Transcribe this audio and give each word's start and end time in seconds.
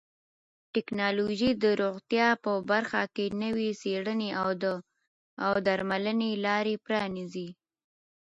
ټکنالوژي 0.73 1.51
د 1.63 1.65
روغتیا 1.81 2.27
په 2.43 2.51
برخه 2.71 3.01
کې 3.15 3.25
نوې 3.43 3.69
څیړنې 3.81 4.29
او 5.45 5.53
درملنې 5.67 6.31
لارې 6.45 6.75
پرانیزي. 6.85 7.49